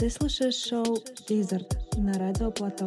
Ты 0.00 0.10
слушаешь 0.10 0.56
шоу 0.56 1.02
«Дизерт» 1.26 1.78
на 1.96 2.12
Радио 2.14 2.50
Плато. 2.50 2.86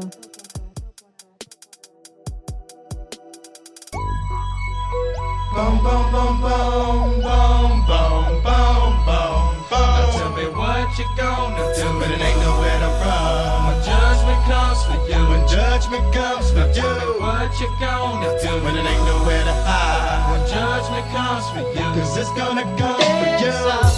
Boom, 5.55 5.83
boom, 5.83 6.11
boom, 6.13 6.41
boom, 6.41 7.21
boom, 7.25 7.85
boom, 7.89 8.31
boom, 8.45 8.93
boom, 9.05 9.39
boom. 9.69 9.69
Now 9.71 10.11
tell 10.13 10.31
me 10.37 10.45
what 10.53 10.87
you 10.97 11.05
gonna 11.17 11.65
do, 11.75 11.85
but 11.99 12.11
it 12.11 12.21
ain't 12.21 12.39
nowhere 12.45 12.79
to 12.79 12.89
run. 13.01 13.65
When 13.67 13.77
judgment 13.83 14.41
comes 14.45 14.79
for 14.85 14.97
you, 15.09 15.19
when 15.27 15.41
judgment 15.47 16.05
comes 16.13 16.51
for 16.51 16.67
you, 16.67 16.73
tell 16.73 16.95
me 16.95 17.19
what 17.19 17.51
you 17.59 17.67
gonna 17.81 18.29
do, 18.39 18.51
when 18.63 18.75
it 18.77 18.85
ain't 18.85 19.05
nowhere 19.09 19.43
to 19.43 19.55
hide. 19.65 20.31
When 20.31 20.41
judgment 20.47 21.05
comes 21.11 21.45
for 21.51 21.63
you, 21.75 21.85
cause 21.97 22.15
it's 22.17 22.31
gonna 22.37 22.63
come 22.77 23.01
for 23.01 23.43
you. 23.43 23.92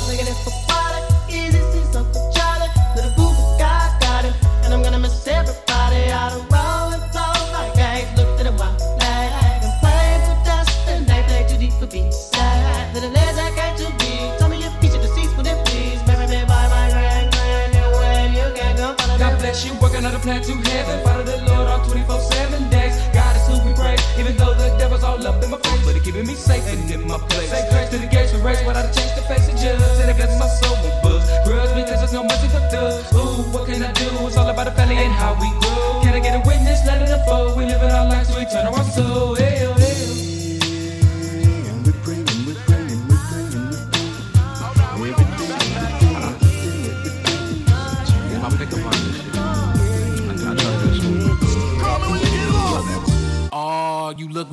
On 20.29 20.35
the 20.35 20.43
plan 20.43 20.62
to 20.62 20.71
heaven. 20.71 21.05
Follow 21.05 21.25
the 21.25 21.37
Lord 21.47 21.69
all 21.69 21.85
24 21.87 22.21
7 22.21 22.71
days. 22.71 22.95
God 23.15 23.37
is 23.37 23.47
who 23.47 23.55
we 23.67 23.73
praise, 23.75 24.03
even 24.19 24.37
though 24.37 24.55
the 24.55 24.75
devil's 24.79 25.03
all 25.03 25.25
up 25.27 25.43
in 25.43 25.51
my 25.51 25.59
face. 25.59 25.84
But 25.84 25.95
he 25.95 26.01
keeping 26.01 26.27
me 26.27 26.34
safe 26.34 26.67
and 26.67 26.91
in 26.91 27.07
my 27.07 27.19
place. 27.30 27.51
Say 27.51 27.69
grace 27.71 27.91
to 27.91 27.98
the 27.98 28.07
gates 28.07 28.33
we 28.33 28.41
race 28.41 28.62
without 28.67 28.87
a 28.87 28.93
change 28.95 29.15
to 29.15 29.23
face 29.23 29.47
the 29.47 29.55
judge. 29.55 29.81
And 30.01 30.11
it 30.11 30.17
blesses 30.17 30.39
my 30.39 30.48
soul 30.48 30.77
with 30.83 30.97
buzz. 31.03 31.25
Grudge 31.47 31.75
because 31.75 32.01
there's 32.03 32.12
no 32.12 32.25
mercy 32.25 32.48
for 32.48 32.62
thugs. 32.70 33.12
Ooh, 33.15 33.43
what 33.55 33.67
can 33.67 33.83
I 33.83 33.92
do? 33.92 34.09
It's 34.27 34.37
all 34.37 34.48
about 34.48 34.67
the 34.67 34.73
family 34.73 34.97
and 34.97 35.12
how 35.12 35.34
we 35.39 35.48
grow. 35.62 36.03
Can 36.03 36.15
I 36.15 36.20
get 36.20 36.34
a 36.34 36.43
witness? 36.47 36.84
Let 36.87 37.03
it 37.03 37.11
unfold. 37.11 37.56
We 37.56 37.67
living 37.67 37.91
our 37.91 38.09
lives, 38.09 38.31
we 38.34 38.45
turn 38.47 38.67
our 38.67 38.84
soul. 38.84 39.25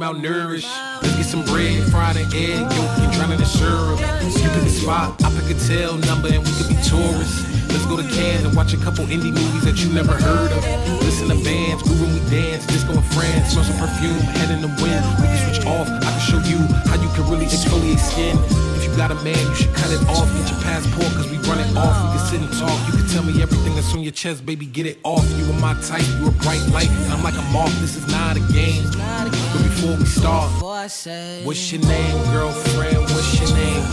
Malnourished. 0.03 0.67
Let's 1.01 1.15
get 1.15 1.25
some 1.25 1.45
bread, 1.45 1.79
fried 1.89 2.17
an 2.17 2.27
egg, 2.35 2.59
yolk, 2.59 2.99
and 2.99 3.11
drown 3.13 3.31
in 3.31 3.39
syrup. 3.45 3.99
You 3.99 4.49
pick 4.51 4.67
a 4.67 4.69
spot, 4.69 5.23
I 5.23 5.31
pick 5.39 5.55
a 5.55 5.57
tail 5.59 5.95
number, 6.09 6.27
and 6.27 6.43
we 6.43 6.51
could 6.59 6.67
be 6.67 6.75
tourists. 6.83 7.39
Let's 7.71 7.85
go 7.87 7.95
to 7.95 8.03
Cannes 8.03 8.43
and 8.43 8.53
watch 8.55 8.73
a 8.73 8.77
couple 8.77 9.05
indie 9.05 9.31
movies 9.31 9.63
that 9.63 9.79
you 9.79 9.87
never 9.93 10.11
heard 10.11 10.51
of. 10.51 10.61
Listen 11.07 11.29
to 11.31 11.39
bands, 11.43 11.81
groove 11.83 12.01
when 12.01 12.11
we 12.13 12.21
dance, 12.29 12.67
disco 12.67 12.91
in 12.91 13.01
France, 13.15 13.55
smell 13.55 13.63
some 13.63 13.79
perfume, 13.79 14.19
head 14.37 14.51
in 14.51 14.61
the 14.61 14.71
wind. 14.83 15.03
We 15.23 15.31
can 15.31 15.39
switch 15.47 15.65
off. 15.65 15.87
I 15.87 16.09
can 16.11 16.19
show 16.19 16.39
you 16.51 16.59
how 16.91 16.99
you 16.99 17.09
can 17.15 17.23
really 17.31 17.47
exfoliate 17.47 17.99
skin. 17.99 18.35
If 18.75 18.83
you 18.83 18.91
got 18.97 19.09
a 19.09 19.15
man, 19.23 19.39
you 19.39 19.55
should 19.55 19.73
cut 19.73 19.89
it 19.89 20.03
off. 20.11 20.27
Get 20.35 20.51
your 20.51 20.61
passport, 20.67 21.15
cause 21.15 21.31
we 21.31 21.37
run 21.47 21.63
it 21.63 21.71
off. 21.79 21.95
We 22.03 22.19
can 22.19 22.23
sit 22.27 22.41
and 22.43 22.53
talk. 22.59 22.75
You 22.91 22.99
can 22.99 23.07
tell 23.07 23.23
me 23.23 23.41
everything 23.41 23.73
that's 23.73 23.93
on 23.95 24.03
your 24.03 24.11
chest, 24.11 24.45
baby. 24.45 24.65
Get 24.65 24.85
it 24.85 24.99
off. 25.03 25.23
You 25.39 25.47
are 25.47 25.59
my 25.63 25.73
type, 25.81 26.05
you 26.19 26.27
a 26.27 26.31
bright 26.43 26.61
light. 26.75 26.91
And 27.07 27.13
I'm 27.13 27.23
like 27.23 27.39
a 27.39 27.45
moth, 27.55 27.73
this 27.79 27.95
is 27.95 28.05
not 28.11 28.35
a 28.35 28.43
game. 28.51 28.83
Before 29.93 30.05
we 30.05 30.89
start, 30.89 31.45
what's 31.45 31.71
your 31.71 31.81
name, 31.81 32.17
girlfriend? 32.31 32.97
What's 33.13 33.39
your 33.39 33.55
name? 33.55 33.83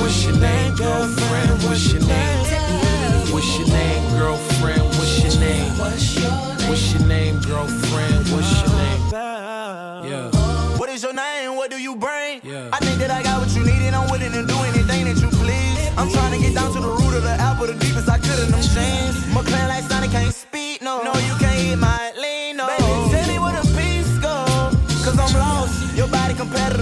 What's 0.00 0.24
your 0.24 0.36
name, 0.38 0.74
girlfriend? 0.74 1.62
What's 1.64 1.92
your 1.92 2.00
name? 2.00 2.46
What's 3.30 3.58
your 3.58 3.68
name, 3.68 4.18
girlfriend? 4.18 4.82
What's 4.96 5.22
your 5.22 5.38
name? 5.38 5.70
What's 6.66 6.94
your 6.94 7.06
name, 7.06 7.40
girlfriend? 7.40 8.28
What's 8.32 8.60
your 8.62 8.70
name? 8.70 9.10
Yeah. 9.12 10.30
What 10.78 10.88
is 10.88 11.02
your 11.02 11.12
name? 11.12 11.56
What 11.56 11.70
do 11.70 11.76
you 11.76 11.94
bring? 11.94 12.40
Yeah. 12.42 12.70
I 12.72 12.78
think 12.78 12.98
that 13.00 13.10
I 13.10 13.22
got 13.22 13.40
what 13.42 13.54
you 13.54 13.64
need 13.64 13.82
and 13.82 13.94
I'm 13.94 14.10
willing 14.10 14.32
to 14.32 14.46
do 14.46 14.56
anything 14.64 15.04
that 15.04 15.20
you 15.20 15.28
please. 15.28 15.92
I'm 15.98 16.10
trying 16.10 16.32
to 16.32 16.38
get 16.38 16.54
down 16.54 16.72
to 16.72 16.80
the 16.80 16.88
root 16.88 17.14
of 17.14 17.22
the 17.22 17.36
apple, 17.38 17.66
the 17.66 17.74
deepest 17.74 18.08
I 18.08 18.16
could 18.16 18.38
in 18.38 18.50
them 18.50 18.62
jeans. 18.62 19.11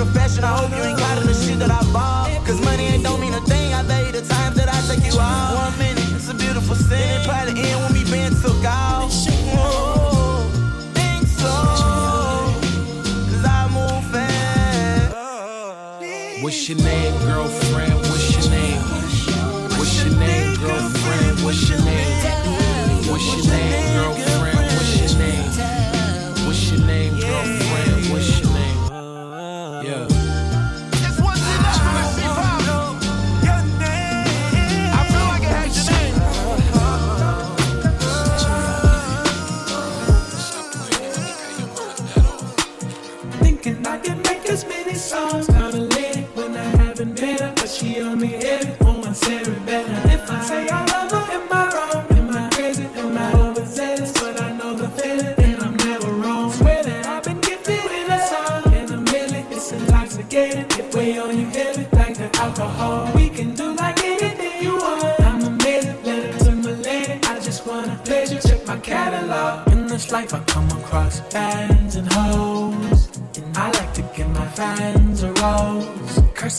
Competitive 0.01 0.15
fashion. 0.15 0.45
I 0.45 0.57
hope 0.57 0.71
you 0.71 0.83
ain't 0.83 0.99
the 1.27 1.35
shit 1.35 1.59
that 1.59 1.71
I 1.71 1.83
bought. 1.93 2.31
Cause 2.47 2.61
money 2.65 2.87
ain't 2.87 3.05
don't 3.05 3.21
mean 3.21 3.35
a 3.35 3.41
thing. 3.41 3.73
I 3.75 3.83
the 4.13 4.23
that 4.55 4.69
I 4.69 4.79
take 4.89 5.05
you 5.05 5.19
out. 5.21 5.55
One 5.55 5.79
minute, 5.79 6.11
it's 6.17 6.29
a 6.29 6.35
beautiful 6.35 6.75
sin. 6.75 7.21
It 7.21 7.27
probably 7.27 7.61
end 7.61 7.81
when 7.83 7.93
took 8.43 8.65
out. 8.65 9.11
What's 16.43 16.69
your 16.69 16.79
name, 16.79 17.13
girlfriend? 17.27 17.70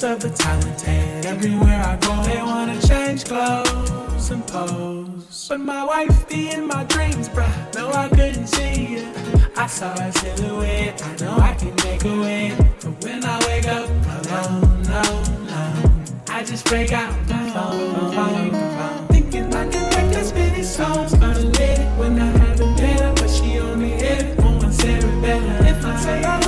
Of 0.04 0.20
the 0.20 0.32
talented. 0.32 1.28
Everywhere 1.28 1.80
I 1.80 1.96
go, 1.98 2.24
they 2.24 2.42
wanna 2.42 2.82
change 2.82 3.24
clothes 3.24 4.32
and 4.32 4.46
pose. 4.48 5.48
But 5.48 5.60
my 5.60 5.84
wife 5.86 6.28
be 6.28 6.50
in 6.50 6.66
my 6.66 6.86
dreams, 6.86 7.30
bruh. 7.30 7.54
No, 7.76 7.92
I 7.92 8.10
couldn't 8.10 8.48
see 8.48 8.96
it. 8.96 9.16
I 9.56 9.68
saw 9.68 9.94
a 9.94 10.12
silhouette. 10.12 11.06
I 11.06 11.16
know 11.24 11.38
I 11.38 11.54
can 11.54 11.76
make 11.86 12.04
a 12.04 12.20
way. 12.20 12.58
But 12.82 13.04
when 13.04 13.24
I 13.24 13.38
wake 13.46 13.68
up 13.68 13.90
alone, 14.26 14.82
no, 14.90 15.04
no. 15.46 15.92
I 16.30 16.44
just 16.46 16.66
break 16.66 16.92
out 16.94 17.14
my 17.30 17.52
phone, 17.52 18.12
phone, 18.16 18.52
phone. 18.52 19.08
Thinking 19.10 19.54
I 19.54 19.70
can 19.70 19.88
make 19.92 20.18
as 20.18 20.34
many 20.34 20.64
songs. 20.64 21.14
Got 21.14 21.38
a 21.38 21.42
lady 21.42 21.84
when 22.00 22.20
I 22.20 22.26
haven't 22.26 22.80
her, 22.80 23.14
but 23.18 23.30
she 23.30 23.60
on 23.60 23.80
me 23.80 23.92
heavy 23.92 24.42
on 24.42 24.64
my 24.64 24.72
cerebellum. 24.72 25.66
If 25.68 25.86
I 25.86 25.96
say 25.98 26.24
I 26.24 26.41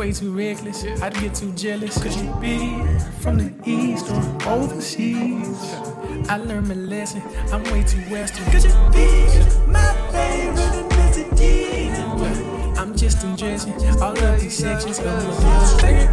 way 0.00 0.12
too 0.12 0.32
reckless. 0.32 0.82
I'd 1.02 1.12
get 1.20 1.34
too 1.34 1.52
jealous. 1.52 2.02
Could 2.02 2.14
you 2.14 2.32
be 2.40 2.82
from 3.20 3.36
the 3.36 3.52
east 3.66 4.08
or 4.10 4.48
overseas? 4.48 5.74
I 6.26 6.38
learned 6.38 6.68
my 6.68 6.74
lesson. 6.74 7.22
I'm 7.52 7.62
way 7.64 7.82
too 7.82 8.00
western. 8.08 8.46
Could 8.46 8.64
you 8.64 8.72
be 8.94 9.10
my 9.70 9.92
favorite 10.10 10.88
ethnicity? 10.88 11.90
I'm 12.78 12.96
just 12.96 13.22
in 13.22 13.30
undressing 13.30 13.74
all 14.00 14.16
of 14.16 14.40
these 14.40 14.56
sections 14.56 15.00
of 15.00 15.04
my 15.04 16.09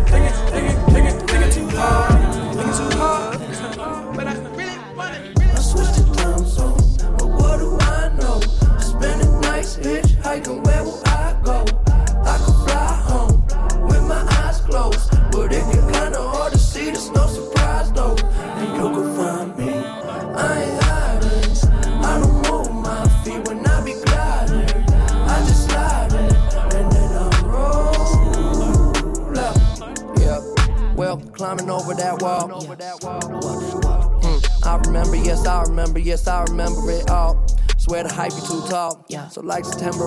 So 39.37 39.43
like 39.43 39.65
September, 39.65 40.06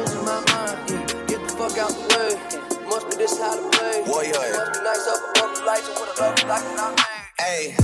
losing 0.00 0.24
my 0.24 0.40
mind. 0.48 0.78
Get 1.28 1.40
the 1.44 1.52
fuck 1.56 1.76
out 1.76 1.92
the 1.92 2.04
way. 2.16 2.32
Must 2.88 3.10
be 3.10 3.16
this 3.16 3.38
how 3.38 3.54
to 3.54 3.64
play. 3.76 4.02
Warrior. 4.06 4.32
Must 4.32 4.72
be 4.72 4.80
nice 4.80 5.06
up 5.06 5.20
above 5.36 5.52
the 5.56 5.64
lights 5.64 5.88
and 5.88 5.96
with 6.00 6.10
a 6.10 6.22
love 6.22 6.36
like 6.48 6.64
I 6.64 6.88
made. 6.90 7.20
Hey, 7.38 7.74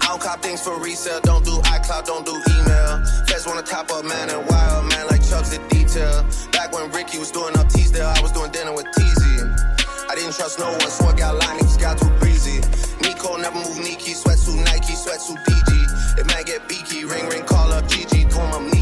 I 0.00 0.06
don't 0.08 0.22
cop 0.22 0.42
things 0.42 0.62
for 0.62 0.78
resale. 0.78 1.20
Don't 1.22 1.44
do 1.44 1.58
iCloud, 1.74 2.06
don't 2.06 2.24
do 2.24 2.34
email. 2.34 3.04
Feds 3.26 3.46
wanna 3.46 3.62
top 3.62 3.90
up, 3.90 4.04
man, 4.04 4.30
and 4.30 4.46
wild 4.48 4.86
man 4.88 5.06
like 5.08 5.22
Chubbs 5.22 5.52
in 5.52 5.62
detail. 5.68 6.24
Back 6.52 6.72
when 6.72 6.90
Ricky 6.92 7.18
was 7.18 7.30
doing 7.30 7.56
up 7.58 7.68
Teasdale, 7.68 8.06
I 8.06 8.20
was 8.20 8.32
doing 8.32 8.50
dinner 8.52 8.72
with 8.72 8.86
Teasy. 8.96 9.72
I 10.10 10.14
didn't 10.14 10.34
trust 10.34 10.58
no 10.58 10.70
one, 10.70 10.90
so 10.90 11.06
I 11.06 11.14
got 11.16 11.36
line, 11.36 11.58
niggas 11.58 11.80
got 11.80 11.98
too 11.98 12.10
breezy. 12.20 12.60
Nico 13.00 13.36
never 13.36 13.56
move 13.56 13.78
Nike, 13.78 14.12
sweatsuit 14.12 14.62
Nike, 14.64 14.92
sweatsuit 14.92 15.40
DG. 15.44 16.18
If 16.20 16.26
man 16.26 16.44
get 16.44 16.68
beaky, 16.68 17.04
ring 17.04 17.28
ring, 17.28 17.44
call 17.44 17.72
up 17.72 17.84
GG, 17.88 18.30
comb 18.30 18.52
up 18.52 18.60
neatly. 18.60 18.81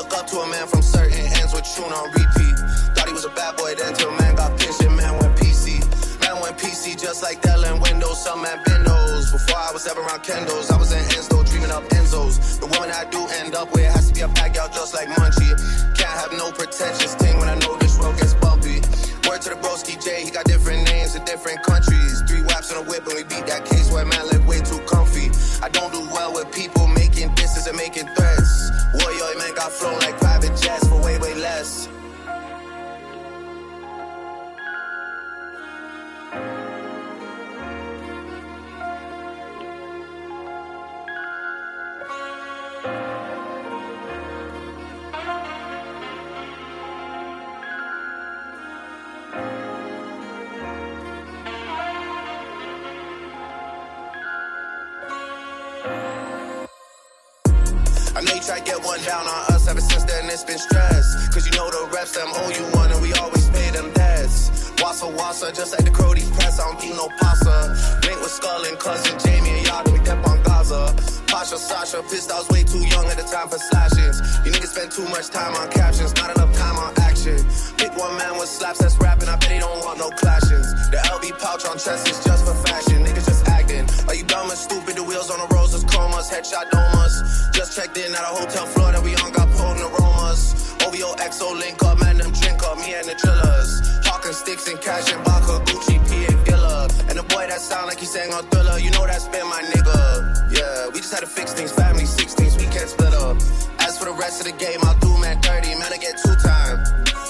look 0.00 0.16
up 0.16 0.26
to 0.26 0.40
a 0.40 0.48
man 0.48 0.66
from 0.66 0.80
certain 0.80 1.12
ends 1.36 1.52
with 1.52 1.66
tune 1.76 1.92
on 1.92 2.08
repeat. 2.16 2.56
Thought 2.96 3.06
he 3.06 3.12
was 3.12 3.26
a 3.26 3.34
bad 3.36 3.56
boy 3.56 3.74
then 3.76 3.92
till 3.92 4.10
man 4.16 4.34
got 4.34 4.56
pinched 4.58 4.80
and 4.80 4.96
man 4.96 5.12
went 5.20 5.36
PC. 5.36 5.76
Man 6.24 6.40
went 6.40 6.56
PC 6.56 6.96
just 6.96 7.22
like 7.22 7.42
Dell 7.42 7.62
and 7.64 7.82
Windows, 7.82 8.24
some 8.24 8.40
man 8.40 8.58
Bendos. 8.64 9.30
Before 9.30 9.60
I 9.60 9.70
was 9.72 9.86
ever 9.86 10.00
around 10.00 10.22
Kendos, 10.24 10.72
I 10.72 10.78
was 10.78 10.92
in 10.92 11.04
Enzo, 11.12 11.44
dreaming 11.44 11.70
up 11.70 11.84
Enzos. 11.92 12.58
The 12.60 12.68
woman 12.72 12.90
I 12.90 13.04
do 13.10 13.20
end 13.44 13.54
up 13.54 13.72
with 13.74 13.92
has 13.92 14.08
to 14.08 14.14
be 14.14 14.22
a 14.22 14.28
out 14.28 14.72
just 14.72 14.94
like 14.94 15.08
Munchie. 15.08 15.52
Can't 15.98 16.16
have 16.22 16.32
no 16.32 16.50
pretentious 16.50 17.14
thing 17.16 17.36
when 17.38 17.48
I 17.48 17.56
know 17.60 17.76
this 17.76 17.96
road 18.00 18.16
gets 18.16 18.32
bumpy. 18.34 18.80
Word 19.28 19.42
to 19.44 19.50
the 19.52 19.60
broski 19.60 20.02
J, 20.02 20.24
he 20.24 20.30
got 20.30 20.46
different 20.46 20.88
names 20.88 21.14
in 21.14 21.24
different 21.24 21.62
countries. 21.62 22.22
Three 22.26 22.42
whaps 22.48 22.72
on 22.72 22.86
a 22.86 22.88
whip 22.88 23.04
and 23.04 23.16
we 23.20 23.24
beat 23.24 23.44
that 23.52 23.66
case 23.66 23.92
where 23.92 24.06
man 24.06 24.24
live 24.32 24.46
way 24.48 24.60
too 24.60 24.80
comfy. 24.88 25.28
I 25.62 25.68
don't 25.68 25.92
do 25.92 26.00
well 26.08 26.32
with 26.32 26.50
people 26.52 26.79
and 27.70 27.76
making 27.76 28.06
threats. 28.14 28.70
Warrior 28.92 29.38
man 29.38 29.54
got 29.54 29.70
flown 29.72 29.98
like 30.00 30.19
I 58.50 58.58
get 58.60 58.82
one 58.82 59.00
down 59.04 59.26
on 59.26 59.54
us 59.54 59.68
ever 59.68 59.80
since 59.80 60.04
then 60.04 60.26
it's 60.26 60.42
been 60.42 60.58
stress. 60.58 61.28
Cause 61.28 61.46
you 61.46 61.52
know 61.52 61.70
the 61.70 61.88
reps 61.94 62.12
them 62.12 62.28
owe 62.34 62.50
you 62.50 62.64
one 62.74 62.90
and 62.90 63.00
we 63.00 63.12
always 63.14 63.48
pay 63.50 63.70
them 63.70 63.92
debts. 63.92 64.50
Wassa 64.82 65.06
wassa, 65.14 65.54
just 65.54 65.72
like 65.72 65.84
the 65.84 65.90
Crody's 65.90 66.30
press, 66.30 66.58
I 66.58 66.66
don't 66.66 66.80
keep 66.80 66.94
no 66.96 67.08
pasta. 67.20 67.78
Link 68.06 68.18
with 68.20 68.30
Skull 68.32 68.64
and 68.64 68.78
cousin 68.78 69.18
Jamie 69.20 69.50
and 69.50 69.66
y'all, 69.66 69.84
we 69.92 69.98
kept 70.00 70.26
on 70.26 70.42
Gaza. 70.42 70.94
Pasha, 71.30 71.58
Sasha, 71.58 72.02
pissed 72.10 72.32
I 72.32 72.38
was 72.38 72.48
way 72.50 72.64
too 72.64 72.82
young 72.82 73.06
at 73.06 73.16
the 73.16 73.22
time 73.22 73.48
for 73.48 73.58
slashes. 73.58 74.18
You 74.44 74.50
niggas 74.50 74.74
spend 74.74 74.90
too 74.90 75.06
much 75.14 75.28
time 75.30 75.54
on 75.54 75.70
captions, 75.70 76.12
not 76.16 76.34
enough 76.34 76.52
time 76.56 76.76
on 76.76 76.92
action. 76.98 77.38
Pick 77.78 77.94
one 77.96 78.18
man 78.18 78.34
with 78.36 78.48
slaps 78.48 78.80
that's 78.80 78.98
rapping, 78.98 79.28
I 79.28 79.36
bet 79.36 79.52
he 79.52 79.60
don't 79.60 79.78
want 79.84 79.98
no 79.98 80.10
clashes. 80.10 80.66
The 80.90 80.98
LV 81.06 81.38
pouch 81.38 81.64
on 81.66 81.78
chest 81.78 82.08
is 82.10 82.18
just 82.24 82.44
for 82.44 82.54
fashion, 82.66 83.04
niggas 83.04 83.26
just 83.30 83.46
acting. 83.46 83.86
Are 84.08 84.14
you 84.14 84.24
dumb 84.24 84.50
and 84.50 84.58
stupid? 84.58 84.96
The 84.96 85.04
wheels 85.04 85.30
on 85.30 85.38
the 85.38 85.46
roses, 85.54 85.59
chromas, 86.30 86.42
headshot 86.42 86.70
domas. 86.70 87.52
Just 87.52 87.76
checked 87.76 87.96
in 87.96 88.12
at 88.14 88.22
a 88.22 88.34
hotel 88.34 88.66
floor 88.66 88.92
that 88.92 89.02
we 89.02 89.14
on, 89.16 89.32
got 89.32 89.48
potent 89.50 89.92
aromas. 89.92 90.74
OVO 90.86 91.14
XO 91.16 91.58
link 91.58 91.82
up, 91.82 92.00
man, 92.00 92.18
them 92.18 92.32
drink 92.32 92.62
up, 92.62 92.78
me 92.78 92.94
and 92.94 93.06
the 93.06 93.14
drillers. 93.14 93.80
Hawking 94.06 94.32
sticks 94.32 94.68
and 94.68 94.80
cash 94.80 95.12
and 95.12 95.22
Baka, 95.24 95.60
Gucci, 95.66 95.98
P 96.08 96.32
and 96.32 96.46
Gilla. 96.46 96.88
And 97.08 97.18
the 97.18 97.22
boy 97.24 97.46
that 97.48 97.60
sound 97.60 97.86
like 97.86 97.98
he 97.98 98.06
sang 98.06 98.32
on 98.32 98.46
Thriller, 98.48 98.78
you 98.78 98.90
know 98.90 99.06
that's 99.06 99.28
been 99.28 99.46
my 99.48 99.62
nigga. 99.62 100.56
Yeah, 100.56 100.88
we 100.88 101.00
just 101.00 101.12
had 101.12 101.20
to 101.20 101.26
fix 101.26 101.52
things, 101.52 101.72
family 101.72 102.04
16s, 102.04 102.58
we 102.58 102.66
can't 102.66 102.88
split 102.88 103.14
up. 103.14 103.36
As 103.80 103.98
for 103.98 104.06
the 104.06 104.12
rest 104.14 104.40
of 104.40 104.46
the 104.46 104.56
game, 104.56 104.80
I'll 104.82 104.98
do 104.98 105.10
man 105.18 105.40
30, 105.42 105.74
man, 105.78 105.92
I 105.92 105.98
get 105.98 106.16
two 106.22 106.34
time. 106.36 106.78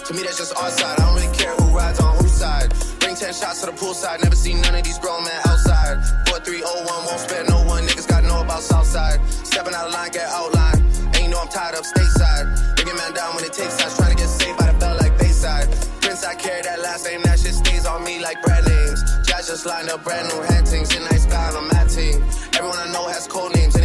To 0.07 0.14
me, 0.14 0.23
that's 0.23 0.38
just 0.38 0.57
our 0.57 0.71
side, 0.71 0.99
I 0.99 1.07
don't 1.07 1.14
really 1.14 1.35
care 1.37 1.54
who 1.54 1.76
rides 1.76 2.00
on 2.00 2.16
whose 2.19 2.33
side. 2.33 2.73
Bring 3.00 3.14
10 3.14 3.33
shots 3.35 3.61
to 3.61 3.66
the 3.66 3.73
poolside, 3.73 4.23
never 4.23 4.35
seen 4.35 4.61
none 4.61 4.75
of 4.75 4.83
these 4.83 4.99
grown 4.99 5.23
men 5.25 5.40
outside. 5.47 6.02
4301, 6.26 7.07
won't 7.07 7.21
spare 7.21 7.45
no 7.45 7.62
one, 7.62 7.87
niggas 7.87 8.10
about 8.50 8.62
Southside. 8.62 9.21
Stepping 9.47 9.75
out 9.75 9.87
of 9.87 9.92
line, 9.95 10.11
get 10.11 10.26
outline. 10.26 10.83
And 11.14 11.23
you 11.23 11.28
know 11.30 11.38
I'm 11.38 11.49
tied 11.49 11.75
up 11.75 11.85
stateside. 11.85 12.47
A 12.80 12.95
man 12.97 13.14
down 13.14 13.37
when 13.37 13.45
it 13.45 13.52
takes 13.52 13.78
sides, 13.78 13.97
trying 13.97 14.11
to 14.11 14.16
get 14.16 14.26
saved 14.26 14.59
by 14.59 14.66
the 14.73 14.76
bell 14.78 14.97
like 14.99 15.16
Bayside. 15.19 15.71
Prince, 16.02 16.25
I 16.25 16.35
carry 16.35 16.62
that 16.62 16.80
last 16.80 17.07
name, 17.07 17.23
that 17.23 17.38
shit 17.38 17.54
stays 17.54 17.87
on 17.87 18.02
me 18.02 18.19
like 18.19 18.42
brand 18.42 18.66
names. 18.66 19.00
Jazz 19.26 19.47
just 19.47 19.64
lined 19.64 19.88
up 19.90 20.02
brand 20.02 20.26
new 20.26 20.42
hantings, 20.50 20.90
in 20.97 21.04
nice 21.04 21.26
guy 21.26 21.47
on 21.50 21.62
a 21.62 21.66
mat 21.73 21.88
team. 21.88 22.19
Everyone 22.59 22.78
I 22.78 22.90
know 22.90 23.07
has 23.07 23.28
code 23.28 23.54
names, 23.54 23.76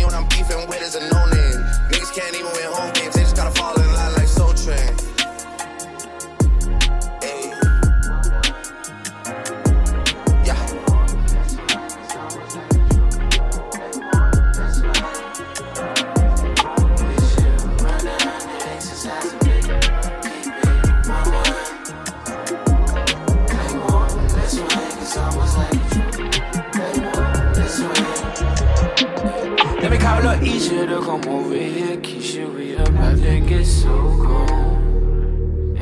easier 30.46 30.86
to 30.86 31.02
come 31.02 31.26
over 31.28 31.56
here, 31.56 31.98
Keisha. 31.98 32.54
We 32.54 32.76
about 32.76 33.18
to 33.18 33.40
get 33.42 33.66
so 33.66 33.90
gone. 33.90 35.76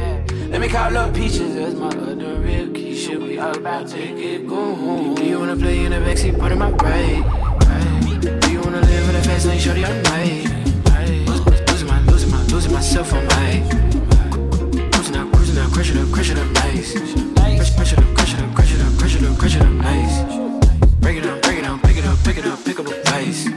Let 0.50 0.62
me 0.62 0.68
call 0.70 0.96
up 0.96 1.14
Peaches 1.14 1.56
that's 1.56 1.76
my 1.76 1.88
other 1.88 2.40
real 2.40 2.68
Keisha. 2.68 3.22
We 3.22 3.38
about 3.38 3.88
to 3.90 3.98
get 3.98 4.48
gone. 4.48 5.16
Do 5.16 5.24
you 5.26 5.40
wanna 5.40 5.56
play 5.56 5.86
in 5.86 5.92
the 5.92 5.98
backseat 5.98 6.40
part 6.40 6.52
of 6.52 6.60
my 6.60 6.72
ride? 6.72 7.24
Do 8.42 8.52
you 8.52 8.62
wanna 8.62 8.82
live 8.82 9.10
in 9.10 9.16
a 9.16 9.22
fast 9.22 9.46
lane, 9.46 9.60
shorty? 9.60 9.84
I'm 9.84 10.04
right? 10.04 10.46
Losing 11.68 11.88
my, 11.88 12.00
losing 12.06 12.32
my, 12.32 12.44
losing 12.44 12.72
myself, 12.74 13.14
I'm 13.14 13.28
right. 13.28 13.64
Cruising 14.94 15.16
out, 15.18 15.32
cruising 15.34 15.58
out, 15.60 15.72
crushing 15.72 15.98
up, 15.98 16.12
crushing 16.12 16.40
up, 16.40 16.50
nice. 16.52 16.94
Crushing 16.94 18.00
up, 18.00 18.16
crushing 18.16 18.40
up, 18.40 18.56
crushing 18.56 18.82
up, 18.82 18.98
crushing 18.98 19.26
up, 19.26 19.38
crushing 19.38 19.62
up, 19.62 19.74
nice. 19.74 20.16
Break 21.02 21.18
it 21.18 21.26
up, 21.26 21.42
break 21.42 21.58
it 21.60 21.64
down, 21.64 21.80
pick 21.82 21.98
it 21.98 22.06
up, 22.06 22.18
pick 22.24 22.38
it 22.38 22.46
up, 22.46 22.64
pick 22.64 22.80
up 22.80 22.88
a 22.88 22.94
pace. 23.12 23.50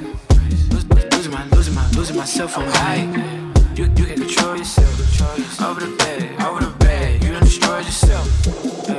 Losing 1.97 2.17
myself, 2.17 2.59
on 2.59 2.67
high. 2.67 3.05
You, 3.75 3.85
you 3.97 4.05
can 4.05 4.21
control 4.21 4.55
yourself. 4.55 5.61
Over 5.63 5.81
the 5.81 5.97
bed, 5.97 6.43
over 6.43 6.61
the 6.61 6.71
bed. 6.79 7.25
You 7.25 7.33
don't 7.33 7.41
destroy 7.43 7.79
yourself. 7.79 8.96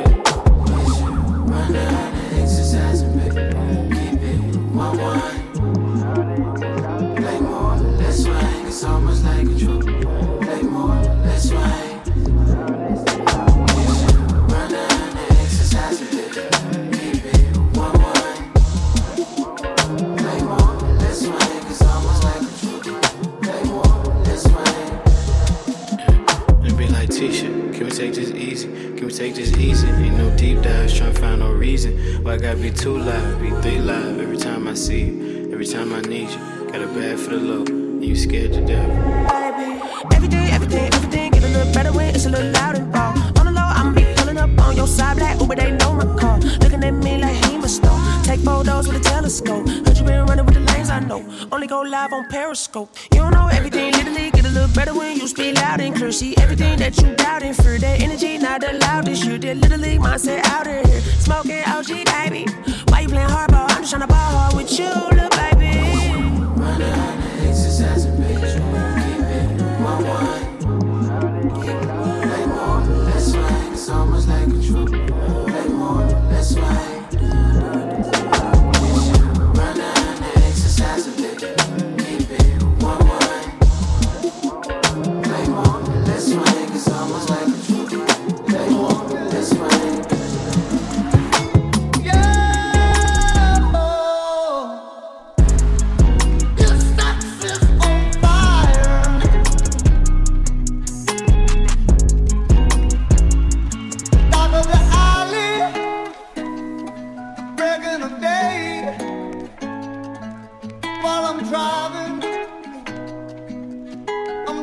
horoscope. 52.78 53.17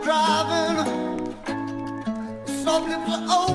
driving. 0.05 0.85
Some 2.47 2.85
people 2.87 3.33
own. 3.33 3.54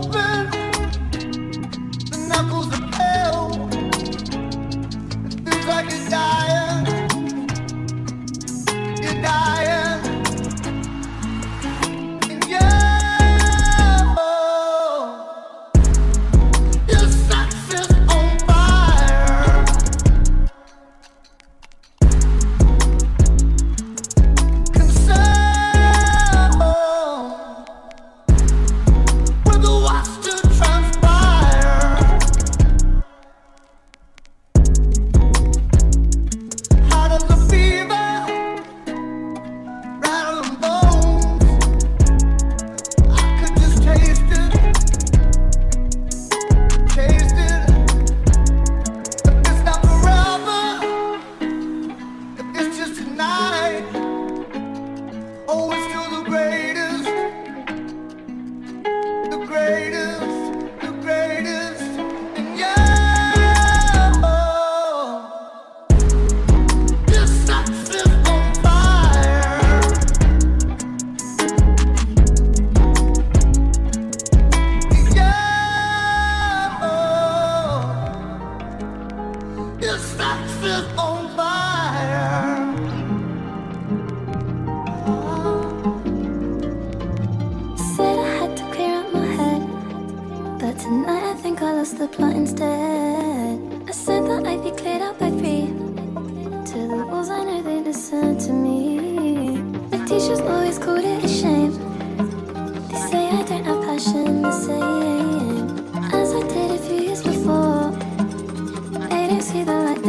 the 109.65 109.73
light. 109.73 110.08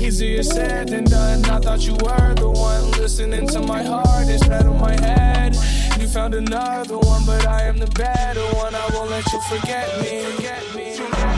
Easier 0.00 0.42
said 0.42 0.88
than 0.88 1.04
done. 1.04 1.44
I 1.46 1.58
thought 1.58 1.86
you 1.86 1.92
were 1.94 2.34
the 2.34 2.48
one 2.48 2.90
listening 2.92 3.46
to 3.48 3.60
my 3.60 3.82
heart 3.82 4.28
instead 4.28 4.66
of 4.66 4.78
my 4.80 4.98
head. 5.00 5.54
You 6.00 6.06
found 6.08 6.34
another 6.34 6.98
one, 6.98 7.26
but 7.26 7.46
I 7.46 7.62
am 7.64 7.78
the 7.78 7.86
better 7.88 8.44
one. 8.56 8.74
I 8.74 8.88
won't 8.94 9.10
let 9.10 9.30
you 9.32 9.40
forget 9.42 9.88
me. 10.00 10.22
Forget 10.22 10.74
me. 10.74 11.37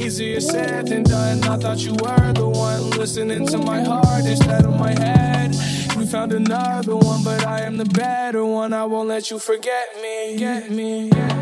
Easier 0.00 0.40
said 0.40 0.88
than 0.88 1.02
done. 1.02 1.44
I 1.44 1.56
thought 1.58 1.78
you 1.78 1.92
were 1.92 2.32
the 2.32 2.48
one 2.48 2.90
listening 2.90 3.46
to 3.48 3.58
my 3.58 3.82
heart 3.82 4.24
instead 4.24 4.64
of 4.64 4.74
my 4.78 4.98
head. 4.98 5.54
We 5.96 6.06
found 6.06 6.32
another 6.32 6.96
one, 6.96 7.22
but 7.22 7.46
I 7.46 7.60
am 7.60 7.76
the 7.76 7.84
better 7.84 8.44
one. 8.44 8.72
I 8.72 8.84
won't 8.86 9.08
let 9.08 9.30
you 9.30 9.38
forget 9.38 9.88
me. 10.00 10.36
Get 10.38 10.70
me. 10.70 11.10
Get 11.10 11.34
me. 11.36 11.39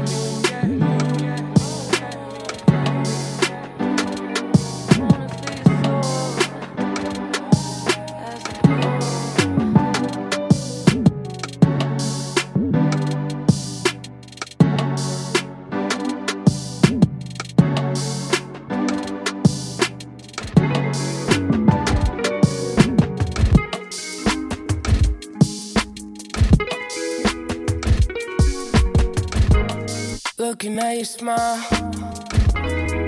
At 30.89 30.97
your 30.97 31.05
smile, 31.05 31.61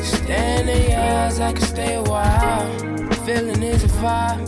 staring 0.02 0.68
in 0.68 0.90
your 0.90 1.00
eyes, 1.00 1.40
I 1.40 1.50
could 1.54 1.62
stay 1.62 1.94
a 1.94 2.02
while. 2.02 2.68
Feeling 3.24 3.62
is 3.62 3.84
a 3.84 3.88
vibe. 4.02 4.44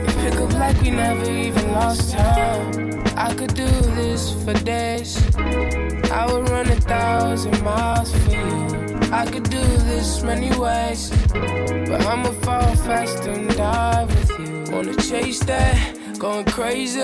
We 0.00 0.12
pick 0.20 0.40
up 0.40 0.52
like 0.54 0.80
we 0.82 0.90
never 0.90 1.30
even 1.30 1.70
lost 1.70 2.10
time. 2.10 3.00
I 3.16 3.32
could 3.32 3.54
do 3.54 3.68
this 3.94 4.32
for 4.42 4.54
days. 4.54 5.22
I 6.10 6.26
would 6.26 6.48
run 6.48 6.68
a 6.68 6.80
thousand 6.80 7.62
miles 7.62 8.10
for 8.10 8.32
you. 8.32 9.12
I 9.12 9.24
could 9.30 9.48
do 9.48 9.62
this 9.86 10.24
many 10.24 10.50
ways, 10.58 11.10
but 11.32 12.04
I'ma 12.04 12.32
fall 12.42 12.74
fast 12.88 13.24
and 13.28 13.56
die 13.56 14.04
with 14.04 14.30
you. 14.40 14.74
Wanna 14.74 14.96
chase 14.96 15.38
that, 15.44 16.18
going 16.18 16.44
crazy. 16.46 17.02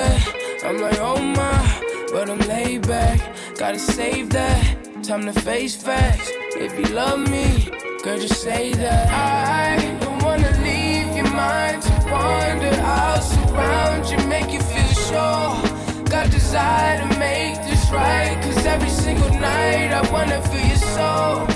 I'm 0.65 0.79
like, 0.81 0.99
oh 0.99 1.23
my, 1.23 2.11
but 2.11 2.29
I'm 2.29 2.41
laid 2.49 2.89
back. 2.89 3.34
Gotta 3.57 3.79
save 3.79 4.31
that. 4.31 5.05
Time 5.05 5.27
to 5.27 5.33
face 5.33 5.77
facts. 5.77 6.29
If 6.57 6.77
you 6.77 6.93
love 6.93 7.21
me, 7.31 7.71
girl, 8.03 8.19
just 8.19 8.43
say 8.43 8.73
that. 8.73 9.09
I 9.09 9.99
don't 10.01 10.21
wanna 10.25 10.51
leave 10.63 11.15
your 11.15 11.31
mind 11.33 11.81
to 11.83 11.93
wander. 12.11 12.75
I'll 12.83 13.23
surround 13.23 14.11
you, 14.11 14.19
make 14.27 14.53
you 14.53 14.61
feel 14.61 14.93
sure. 15.07 16.05
Got 16.11 16.31
desire 16.33 16.99
to 16.99 17.19
make 17.19 17.55
this 17.69 17.91
right. 17.93 18.37
Cause 18.43 18.67
every 18.67 18.89
single 18.89 19.31
night 19.31 19.93
I 19.93 20.03
wanna 20.11 20.43
feel 20.49 20.67
your 20.67 20.85
soul. 20.97 21.47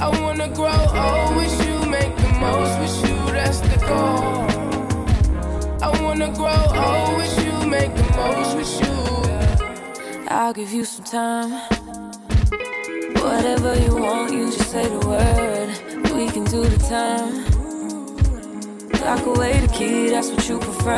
I 0.00 0.08
wanna 0.22 0.48
grow 0.48 0.72
oh, 0.72 1.26
old 1.28 1.36
with 1.36 1.54
you, 1.66 1.90
make 1.90 2.16
the 2.16 2.28
most 2.40 2.74
with 2.80 3.10
you, 3.10 3.16
that's 3.32 3.60
the 3.60 3.76
goal. 3.86 4.48
I 5.82 6.02
wanna 6.02 6.32
grow 6.32 6.48
oh, 6.48 7.08
old 7.08 7.18
with 7.18 7.44
you, 7.44 7.68
make 7.68 7.94
the 7.94 8.08
most 8.16 8.56
with 8.56 8.80
you. 8.80 9.21
I'll 10.34 10.54
give 10.54 10.72
you 10.72 10.84
some 10.86 11.04
time. 11.04 11.50
Whatever 13.20 13.78
you 13.78 13.94
want, 13.96 14.32
you 14.32 14.46
just 14.46 14.70
say 14.70 14.88
the 14.88 15.06
word. 15.06 15.68
We 16.14 16.26
can 16.30 16.44
do 16.44 16.64
the 16.64 16.78
time. 16.88 17.44
Lock 19.02 19.26
away 19.26 19.60
the 19.60 19.68
key, 19.68 20.08
that's 20.08 20.30
what 20.30 20.48
you 20.48 20.58
prefer. 20.58 20.96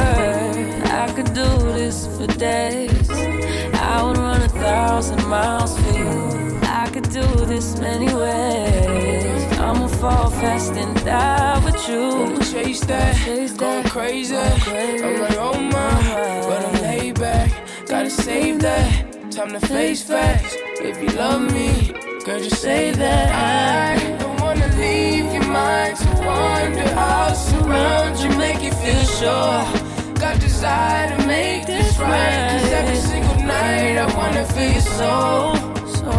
I 0.84 1.12
could 1.16 1.34
do 1.34 1.48
this 1.74 2.06
for 2.16 2.28
days. 2.38 3.10
I 3.10 4.02
would 4.04 4.18
run 4.18 4.40
a 4.42 4.48
thousand 4.48 5.26
miles 5.26 5.76
for 5.80 5.98
you. 5.98 6.60
I 6.62 6.88
could 6.92 7.10
do 7.10 7.26
this 7.44 7.76
many 7.80 8.14
ways. 8.14 9.58
I'ma 9.58 9.88
fall 9.88 10.30
fast 10.30 10.74
and 10.74 10.94
die 11.04 11.60
with 11.64 11.88
you. 11.88 12.08
Wanna 12.08 12.44
chase 12.44 12.82
that, 12.82 13.16
Chase 13.16 13.52
going 13.52 13.82
that, 13.82 13.90
crazy. 13.90 14.34
going 14.34 14.60
crazy. 14.60 15.04
I'm 15.04 15.20
like, 15.20 15.38
oh 15.38 15.60
my, 15.60 16.40
but 16.46 16.64
I'm 16.66 16.82
laid 16.82 17.18
back. 17.18 17.50
Gotta 17.88 18.10
save 18.10 18.60
that. 18.60 19.13
Time 19.34 19.50
to 19.50 19.66
face 19.66 20.00
facts. 20.00 20.54
If 20.80 21.02
you 21.02 21.08
love 21.18 21.52
me, 21.52 21.90
girl, 22.24 22.38
just 22.38 22.62
say 22.62 22.92
that. 22.92 23.98
I 23.98 24.16
don't 24.18 24.40
wanna 24.40 24.68
leave 24.76 25.24
your 25.34 25.44
mind 25.48 25.96
to 25.96 26.08
wander. 26.24 26.94
I'll 26.96 27.34
surround 27.34 28.16
you, 28.20 28.28
make 28.38 28.62
you 28.62 28.70
feel 28.70 29.02
sure. 29.18 30.14
Got 30.20 30.38
desire 30.38 31.16
to 31.16 31.26
make 31.26 31.66
this 31.66 31.98
right. 31.98 32.60
Cause 32.60 32.70
every 32.70 32.96
single 32.96 33.42
night 33.44 33.98
I 33.98 34.06
wanna 34.16 34.44
feel 34.54 34.70
your 34.70 34.80
soul. 35.00 35.56
So, 35.98 36.12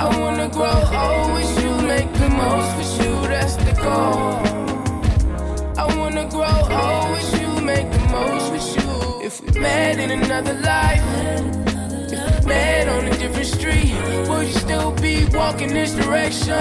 I 0.00 0.08
wanna 0.18 0.48
grow 0.48 0.80
old 1.04 1.34
with 1.34 1.52
you, 1.62 1.72
make 1.86 2.10
the 2.14 2.30
most 2.30 2.70
with 2.78 3.04
you, 3.04 3.28
that's 3.28 3.56
the 3.56 3.72
goal. 3.72 4.40
I 5.76 5.84
wanna 5.98 6.26
grow 6.30 6.58
old 6.80 7.10
with 7.12 7.30
you, 7.42 7.60
make 7.60 7.92
the 7.92 7.98
most 8.08 8.52
with 8.52 8.76
you. 8.76 8.77
If 9.28 9.42
we 9.42 9.60
met 9.60 9.98
in 9.98 10.10
another 10.10 10.54
life, 10.54 11.02
if 12.10 12.40
we 12.40 12.48
met 12.48 12.88
on 12.88 13.04
a 13.08 13.14
different 13.18 13.46
street, 13.46 13.92
would 14.26 14.46
you 14.46 14.54
still 14.54 14.90
be 14.92 15.26
walking 15.26 15.68
this 15.74 15.92
direction? 15.92 16.56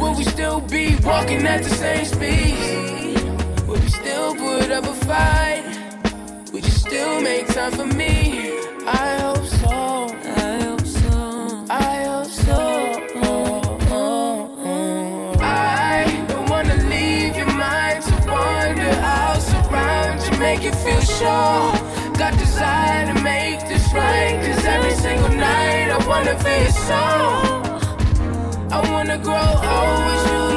Would 0.00 0.16
we 0.18 0.24
still 0.24 0.60
be 0.60 0.96
walking 1.04 1.46
at 1.46 1.62
the 1.62 1.70
same 1.70 2.04
speed? 2.04 3.14
Would 3.68 3.80
we 3.80 3.88
still 3.90 4.34
put 4.34 4.72
up 4.72 4.86
a 4.86 4.94
fight? 5.06 5.62
Would 6.52 6.64
you 6.64 6.72
still 6.72 7.20
make 7.20 7.46
time 7.46 7.70
for 7.70 7.86
me? 7.86 8.58
I 8.88 9.18
hope 9.20 9.46
so. 9.46 9.68
I 9.68 10.62
hope 10.64 10.86
so. 10.86 11.64
I 11.70 12.04
hope 12.06 12.26
so. 12.26 12.90
Make 20.40 20.62
you 20.62 20.72
feel 20.72 21.00
sure. 21.02 21.79
Got 22.20 22.38
desire 22.38 23.06
to 23.06 23.22
make 23.22 23.60
this 23.66 23.94
right. 23.94 24.36
Cause 24.44 24.62
every 24.66 24.92
single 24.92 25.30
night 25.30 25.88
I 25.88 26.06
wanna 26.06 26.36
feel 26.44 26.70
soul. 26.88 27.64
I 28.70 28.78
wanna 28.90 29.16
grow 29.16 29.48
old 29.74 30.00
with 30.06 30.24
you, 30.30 30.49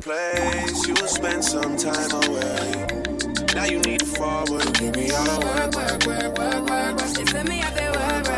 place. 0.00 0.86
You 0.86 0.94
will 0.94 1.08
spend 1.08 1.44
some 1.44 1.76
time 1.76 2.10
away. 2.24 2.86
Now 3.54 3.64
you 3.64 3.78
need 3.80 4.00
to 4.00 4.06
forward. 4.06 4.72
Give 4.78 4.94
me 4.96 5.10
all 5.10 5.24
the 5.24 5.46
work, 5.46 5.74
work, 5.74 6.06
work, 6.06 6.38
work, 6.38 6.68
work, 6.68 6.98
work. 6.98 7.16
She 7.16 7.24
me 7.48 7.60
I 7.60 7.70
feel 7.70 7.92
work, 7.92 8.26
work. 8.26 8.29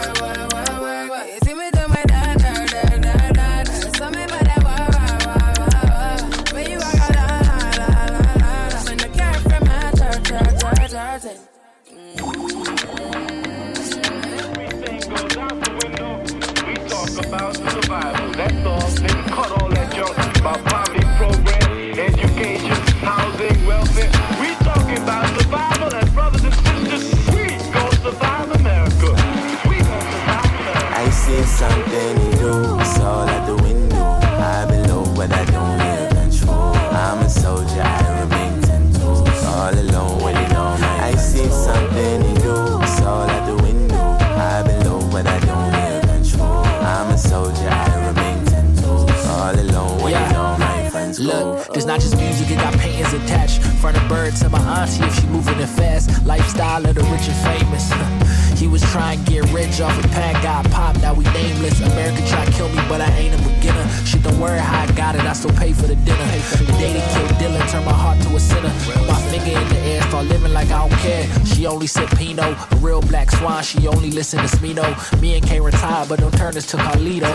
Attached. 53.95 54.09
Front 54.09 54.09
bird 54.09 54.37
to 54.37 54.49
my 54.49 54.83
auntie 54.83 55.05
if 55.05 55.21
she 55.21 55.27
moving 55.27 55.59
it 55.61 55.69
fast. 55.69 56.25
Lifestyle 56.25 56.85
of 56.87 56.95
the 56.95 57.03
rich 57.05 57.29
and 57.29 57.61
famous. 57.61 57.93
He 58.63 58.69
was 58.69 58.83
trying 58.93 59.25
to 59.25 59.31
get 59.33 59.53
rich 59.53 59.81
off 59.81 59.99
a 60.05 60.09
pack, 60.09 60.41
got 60.41 60.71
popped, 60.71 61.01
now 61.03 61.15
we 61.15 61.25
nameless. 61.25 61.81
America 61.81 62.23
try 62.29 62.45
to 62.45 62.53
kill 62.53 62.69
me, 62.69 62.81
but 62.89 63.01
I 63.01 63.11
ain't 63.19 63.35
a 63.35 63.39
beginner. 63.43 63.89
Shit, 64.07 64.23
don't 64.23 64.39
worry 64.39 64.61
how 64.61 64.83
I 64.85 64.93
got 64.93 65.17
it, 65.17 65.23
I 65.23 65.33
still 65.33 65.51
pay 65.55 65.73
for 65.73 65.89
the 65.89 65.97
dinner. 65.97 66.25
The 66.69 66.73
day 66.79 66.93
they 66.93 67.05
killed 67.13 67.31
Dylan, 67.41 67.69
turned 67.73 67.87
my 67.87 67.93
heart 67.93 68.21
to 68.23 68.37
a 68.37 68.39
sinner. 68.39 68.73
Put 68.85 69.09
my 69.09 69.21
finger 69.33 69.59
in 69.59 69.69
the 69.69 69.79
air, 69.81 70.03
start 70.03 70.27
living 70.27 70.53
like 70.53 70.71
I 70.71 70.89
don't 70.89 70.97
care. 71.01 71.27
She 71.45 71.67
only 71.67 71.89
said 71.89 72.09
Pino, 72.17 72.57
a 72.71 72.77
real 72.77 73.01
black 73.01 73.33
swan, 73.33 73.65
she 73.65 73.89
only 73.89 74.13
listen 74.13 74.39
to 74.39 74.47
Smino. 74.57 74.87
Me 75.21 75.35
and 75.35 75.45
K 75.45 75.59
retire, 75.59 76.07
but 76.09 76.21
don't 76.21 76.37
turn 76.39 76.57
us 76.57 76.67
to 76.67 76.77
Carlito. 76.77 77.33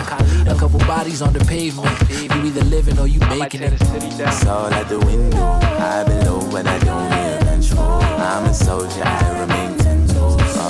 A 0.50 0.58
couple 0.58 0.78
bodies 0.80 1.20
on 1.20 1.34
the 1.34 1.44
pavement. 1.44 1.94
You 2.10 2.42
either 2.46 2.64
living 2.64 2.98
or 2.98 3.06
you 3.06 3.20
making 3.20 3.60
it. 3.60 3.74
It's 3.74 4.46
all 4.46 4.72
out 4.72 4.88
the 4.88 4.98
window. 4.98 5.36
I 5.36 6.04
below, 6.04 6.40
but 6.50 6.66
I 6.66 6.78
don't 6.78 7.10
live 7.10 7.40
control. 7.48 8.00
I'm 8.00 8.46
a 8.46 8.54
soldier, 8.54 9.02
I 9.04 9.40
remain 9.40 9.58
ten 9.58 9.76
toes. 9.76 9.77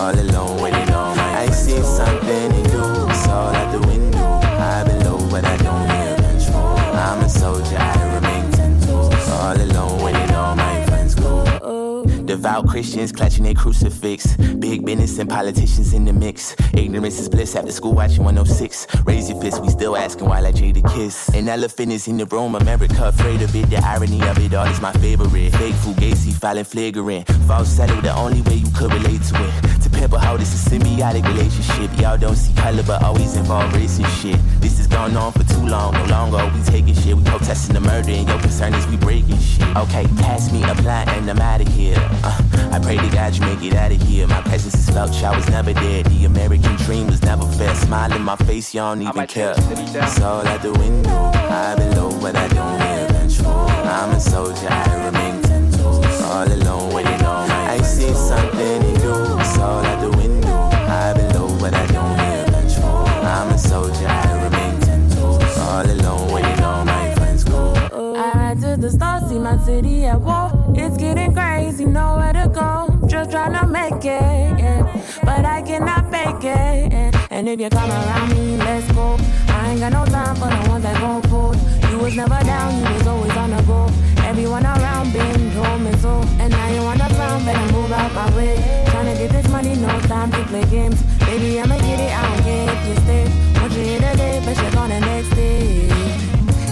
All 0.08 0.18
alone 0.18 0.62
with 0.62 0.72
it 0.72 0.90
on 0.90 1.14
my 1.18 1.40
I 1.40 1.50
see 1.50 1.82
something 1.82 2.30
in 2.30 2.64
you. 2.72 3.08
It's 3.10 3.28
all 3.28 3.54
out 3.54 3.70
the 3.70 3.86
window. 3.86 4.40
I 4.42 4.82
below, 4.82 5.18
but 5.28 5.44
I 5.44 5.54
don't 5.58 5.86
live 5.86 6.16
control. 6.16 6.78
I'm 6.96 7.22
a 7.22 7.28
soldier, 7.28 7.76
I 7.76 8.14
remain 8.14 8.50
ten 8.52 8.80
toes. 8.80 9.28
All 9.28 9.54
alone 9.54 10.02
with 10.02 10.16
it 10.16 10.32
on 10.32 10.56
my 10.56 10.86
friends 10.86 11.14
go. 11.14 11.44
Oh, 11.60 11.60
oh. 11.62 12.06
Devout 12.24 12.66
Christians 12.68 13.12
clutching 13.12 13.44
their 13.44 13.52
crucifix. 13.52 14.34
Big 14.68 14.84
business 14.84 15.18
and 15.18 15.30
politicians 15.30 15.94
in 15.94 16.04
the 16.04 16.12
mix. 16.12 16.54
Ignorance 16.74 17.18
is 17.18 17.26
bliss 17.26 17.56
after 17.56 17.72
school 17.72 17.94
watching 17.94 18.22
106. 18.22 18.86
Raise 19.06 19.30
your 19.30 19.40
fist, 19.40 19.62
we 19.62 19.70
still 19.70 19.96
asking 19.96 20.28
why 20.28 20.40
I 20.40 20.52
Jada 20.52 20.82
kiss. 20.94 21.30
An 21.30 21.48
elephant 21.48 21.90
is 21.90 22.06
in 22.06 22.18
the 22.18 22.26
room, 22.26 22.54
America 22.54 23.08
afraid 23.08 23.40
of 23.40 23.56
it. 23.56 23.70
The 23.70 23.78
irony 23.78 24.20
of 24.28 24.38
it 24.38 24.52
all 24.52 24.66
is 24.66 24.78
my 24.82 24.92
favorite. 24.92 25.52
Fake 25.56 25.74
fugazi, 25.76 26.34
filing 26.34 26.64
flagrant. 26.64 27.26
Falsetto, 27.46 27.98
the 28.02 28.14
only 28.14 28.42
way 28.42 28.56
you 28.56 28.70
could 28.76 28.92
relate 28.92 29.22
to 29.22 29.36
it. 29.42 29.78
To 29.88 30.04
a 30.04 30.18
hoe, 30.18 30.36
this 30.36 30.54
is 30.54 30.72
symbiotic 30.72 31.26
relationship. 31.26 31.90
Y'all 31.98 32.16
don't 32.16 32.36
see 32.36 32.54
color, 32.54 32.82
but 32.82 33.02
always 33.02 33.36
involve 33.36 33.74
race 33.74 33.98
and 33.98 34.06
shit. 34.08 34.38
This 34.60 34.78
has 34.78 34.86
gone 34.86 35.16
on 35.16 35.32
for 35.32 35.44
too 35.44 35.66
long, 35.66 35.92
no 35.92 36.04
longer 36.06 36.50
we 36.54 36.62
taking 36.64 36.94
shit. 36.94 37.16
We 37.16 37.24
protesting 37.24 37.74
the 37.74 37.80
murder, 37.80 38.10
and 38.10 38.28
your 38.28 38.38
concern 38.38 38.74
is 38.74 38.86
we 38.86 38.96
breaking 38.96 39.38
shit. 39.38 39.66
Okay, 39.76 40.06
pass 40.18 40.52
me 40.52 40.62
a 40.62 40.74
blunt 40.76 41.08
and 41.10 41.28
I'm 41.28 41.40
out 41.40 41.60
of 41.60 41.68
here. 41.68 41.96
Uh, 42.22 42.70
I 42.72 42.78
pray 42.78 42.96
to 42.96 43.08
God 43.08 43.34
you 43.34 43.40
make 43.42 43.62
it 43.62 43.74
out 43.74 43.92
of 43.92 44.00
here. 44.02 44.26
My 44.26 44.40
presence 44.58 44.88
is 44.88 44.94
felt, 44.94 45.24
I 45.24 45.36
was 45.36 45.48
never 45.48 45.72
there. 45.72 46.02
The 46.02 46.24
American 46.24 46.74
dream 46.76 47.06
was 47.06 47.22
never 47.22 47.46
fair. 47.52 47.74
Smile 47.74 48.12
in 48.12 48.22
my 48.22 48.36
face, 48.36 48.74
y'all 48.74 48.94
don't 48.94 49.06
even 49.06 49.26
care. 49.26 49.54
It's 49.56 50.20
all 50.20 50.46
out 50.46 50.62
the 50.62 50.72
window. 50.72 51.30
I 51.34 51.74
below, 51.76 52.10
but 52.20 52.36
I 52.36 52.48
don't 52.48 52.78
live 52.78 53.08
control. 53.08 53.68
I'm 53.68 54.10
a 54.10 54.20
soldier, 54.20 54.68
I 54.70 55.06
remain 55.06 55.42
ten 55.42 55.70
toes. 55.72 56.22
All 56.22 56.52
alone 56.52 56.94
with 56.94 57.06
it 57.06 57.22
on 57.22 57.48
my. 57.48 57.72
I 57.74 57.78
see 57.82 58.12
something 58.12 58.82
in 58.90 59.00
you. 59.02 59.38
It's 59.38 59.58
all 59.58 59.84
out 59.84 60.00
the 60.00 60.16
window. 60.16 60.70
I 61.02 61.14
below, 61.14 61.48
but 61.60 61.74
I 61.74 61.86
don't 61.86 62.16
live 62.16 62.46
control. 62.52 63.06
I'm 63.06 63.52
a 63.52 63.58
soldier, 63.58 64.08
I 64.08 64.42
remain 64.44 64.80
ten 64.80 65.10
toes. 65.10 65.58
All 65.58 65.86
alone 65.86 66.32
with 66.32 66.44
it 66.44 66.60
on 66.60 66.86
my 66.86 67.14
friends 67.14 67.44
go. 67.44 67.74
I 68.16 68.32
ride 68.34 68.60
to 68.62 68.76
the 68.76 68.90
stars, 68.90 69.28
see 69.28 69.38
my 69.38 69.56
city 69.64 70.06
at 70.06 70.20
war. 70.20 70.50
It's 70.74 70.96
getting 70.96 71.34
crazy, 71.34 71.84
nowhere 71.84 72.32
to 72.32 72.48
go. 72.48 72.77
Just 73.18 73.32
trying 73.32 73.52
to 73.54 73.66
make 73.66 74.04
it, 74.04 74.60
yeah. 74.62 74.86
but 75.24 75.44
I 75.44 75.60
cannot 75.62 76.08
make 76.08 76.44
it. 76.44 77.16
And 77.32 77.48
if 77.48 77.58
you 77.58 77.68
come 77.68 77.90
around 77.90 78.30
me, 78.30 78.56
let's 78.58 78.86
go. 78.92 79.16
I 79.48 79.70
ain't 79.70 79.80
got 79.80 79.92
no 79.92 80.04
time 80.06 80.36
for 80.36 80.46
the 80.46 80.70
ones 80.70 80.84
that 80.84 81.00
gon' 81.00 81.22
pull. 81.22 81.52
You 81.90 81.98
was 81.98 82.14
never 82.14 82.38
down, 82.44 82.78
you 82.78 82.94
was 82.94 83.06
always 83.08 83.36
on 83.36 83.50
the 83.50 83.62
go. 83.62 83.90
Everyone 84.22 84.64
around 84.64 85.12
been 85.12 85.52
told 85.52 85.80
me 85.80 85.92
so. 85.98 86.22
And 86.38 86.50
now 86.52 86.68
you 86.70 86.80
wanna 86.82 87.08
clown, 87.08 87.44
better 87.44 87.72
move 87.72 87.90
out 87.90 88.14
my 88.14 88.36
way. 88.36 88.54
Tryna 88.86 89.18
get 89.18 89.30
this 89.32 89.48
money, 89.48 89.74
no 89.74 89.88
time 90.02 90.30
to 90.30 90.44
play 90.44 90.64
games. 90.66 91.02
Baby, 91.18 91.60
I'ma 91.60 91.76
get 91.76 91.98
it, 91.98 92.12
I 92.14 92.22
don't 92.22 92.42
care 92.44 92.70
if 92.70 92.86
you 92.86 92.94
stay. 93.02 93.24
Want 93.58 93.72
you 93.72 93.82
here 93.82 93.98
today, 93.98 94.42
but 94.44 94.56
you're 94.62 94.70
gone 94.70 94.90
the 94.90 95.00
next 95.00 95.30
day. 95.30 95.88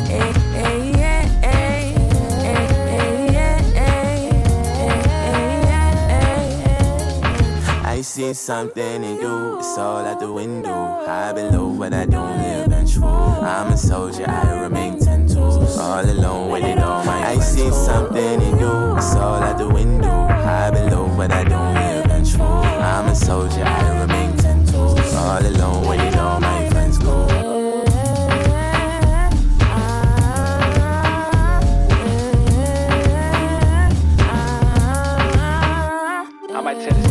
Hey, 0.07 0.32
hey, 0.55 0.92
yeah, 0.92 1.25
I 7.97 8.03
see 8.03 8.34
something 8.34 9.05
in 9.05 9.16
you, 9.22 9.59
it's 9.59 9.78
all 9.78 10.05
out 10.05 10.20
the 10.20 10.30
window. 10.30 11.03
High 11.07 11.32
below, 11.32 11.70
but 11.70 11.94
I 11.94 12.05
don't 12.05 12.36
live 12.42 12.68
control. 12.68 13.09
I'm 13.09 13.72
a 13.72 13.76
soldier, 13.78 14.28
I 14.28 14.61
remain 14.61 14.99
ten 14.99 15.26
toes. 15.26 15.78
All 15.78 16.05
alone 16.05 16.51
with 16.51 16.64
it 16.64 16.78
on 16.78 17.07
my 17.07 17.28
I 17.28 17.38
see 17.38 17.70
something 17.70 18.42
in 18.42 18.59
you, 18.59 18.97
it's 18.99 19.14
all 19.14 19.42
out 19.42 19.57
the 19.57 19.66
window. 19.66 20.26
High 20.28 20.72
below, 20.72 21.09
but 21.16 21.32
I 21.32 21.44
don't 21.44 21.72
live 21.72 22.05
control. 22.05 22.64
I'm 22.64 23.09
a 23.09 23.14
soldier, 23.14 23.64
I 23.64 24.01
remain 24.03 24.36
ten 24.36 24.66
toes. 24.66 25.14
All 25.14 25.40
alone 25.40 25.88
with 25.88 26.01
it 26.01 26.18
on 26.18 26.42
my 26.42 26.68
friends 26.68 26.99
go. 26.99 27.26
I 36.55 36.61
might 36.61 36.78
tear 36.78 37.05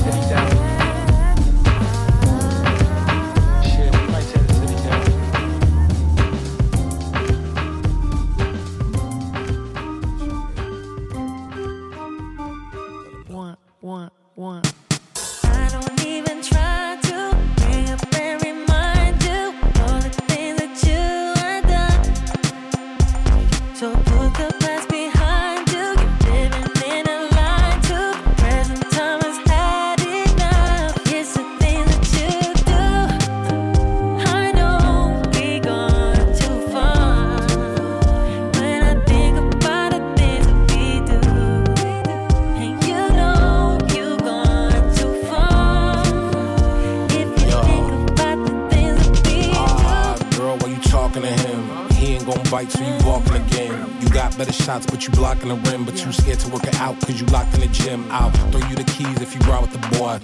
out, 56.86 57.00
cause 57.02 57.20
you 57.20 57.26
locked 57.28 57.54
in 57.56 57.62
the 57.62 57.68
gym. 57.68 58.06
I'll 58.12 58.32
throw 58.52 58.62
you 58.70 58.76
the 58.76 58.84
keys 58.84 59.20
if 59.20 59.34
you 59.34 59.42
ride 59.42 59.62
with 59.62 59.72
the 59.72 59.98
boy. 59.98 60.20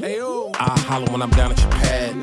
I'll 0.59 0.79
holler 0.79 1.11
when 1.11 1.21
I'm 1.21 1.31
down 1.31 1.51
at 1.51 1.59
your 1.59 1.71
pad. 1.71 2.13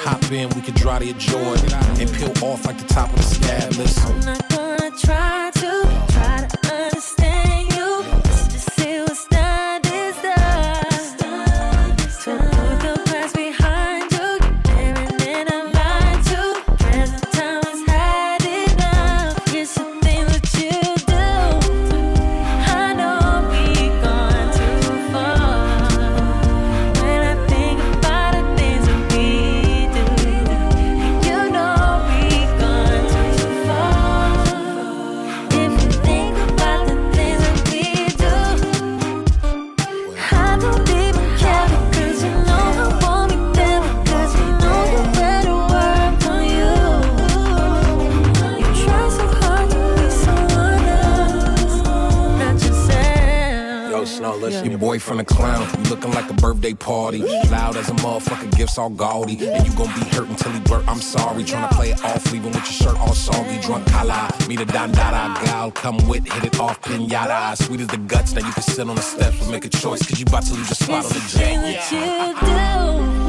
Hop 0.00 0.32
in, 0.32 0.48
we 0.50 0.62
can 0.62 0.74
dry 0.74 0.98
to 0.98 1.04
your 1.04 1.18
Jordan. 1.18 1.72
And 2.00 2.10
peel 2.12 2.32
off 2.42 2.64
like 2.64 2.78
the 2.78 2.88
top 2.88 3.10
of 3.10 3.16
the 3.16 3.22
scab. 3.22 3.72
Listen. 3.74 4.51
Yeah. 54.50 54.62
Your 54.64 54.78
boyfriend 54.78 55.20
a 55.20 55.24
clown, 55.24 55.68
you 55.78 55.90
looking 55.90 56.10
like 56.12 56.28
a 56.30 56.34
birthday 56.34 56.74
party. 56.74 57.18
Loud 57.50 57.76
as 57.76 57.88
a 57.88 57.92
motherfucker, 57.94 58.50
gifts 58.56 58.78
all 58.78 58.90
gaudy. 58.90 59.46
And 59.46 59.66
you 59.66 59.72
gon' 59.76 59.86
be 59.94 60.04
hurt 60.10 60.28
until 60.28 60.52
he 60.52 60.60
burp, 60.60 60.86
I'm 60.88 61.00
sorry. 61.00 61.44
Trying 61.44 61.68
to 61.68 61.74
play 61.74 61.90
it 61.90 62.04
off, 62.04 62.32
leaving 62.32 62.52
with 62.52 62.56
your 62.56 62.64
shirt 62.64 62.98
all 62.98 63.14
soggy. 63.14 63.60
Drunk 63.60 63.86
kala, 63.86 64.30
me 64.48 64.56
the 64.56 64.64
dandada 64.64 65.44
gal. 65.44 65.70
Come 65.70 65.98
with, 66.08 66.26
hit 66.30 66.44
it 66.44 66.60
off, 66.60 66.80
pinata. 66.82 67.56
Sweet 67.56 67.80
as 67.80 67.88
the 67.88 67.98
guts, 67.98 68.32
now 68.32 68.46
you 68.46 68.52
can 68.52 68.62
sit 68.62 68.88
on 68.88 68.96
the 68.96 69.02
steps 69.02 69.40
and 69.42 69.50
make 69.50 69.64
a 69.64 69.68
choice. 69.68 70.04
Cause 70.06 70.18
you 70.18 70.24
about 70.26 70.44
to 70.44 70.54
lose 70.54 70.68
your 70.68 70.76
spot 70.76 71.04
on 71.04 71.12
the 71.12 71.20
jet. 71.28 72.42
what 72.42 73.12
you 73.12 73.16
do. 73.16 73.21